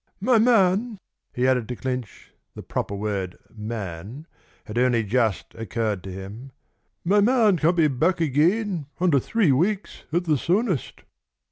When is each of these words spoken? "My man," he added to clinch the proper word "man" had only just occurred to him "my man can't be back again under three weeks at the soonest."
"My 0.19 0.39
man," 0.39 0.97
he 1.31 1.47
added 1.47 1.67
to 1.67 1.75
clinch 1.75 2.31
the 2.55 2.63
proper 2.63 2.95
word 2.95 3.37
"man" 3.55 4.25
had 4.65 4.79
only 4.79 5.03
just 5.03 5.53
occurred 5.53 6.01
to 6.05 6.11
him 6.11 6.51
"my 7.05 7.19
man 7.21 7.57
can't 7.57 7.77
be 7.77 7.87
back 7.87 8.19
again 8.19 8.87
under 8.99 9.19
three 9.19 9.51
weeks 9.51 10.05
at 10.11 10.23
the 10.23 10.39
soonest." 10.39 11.03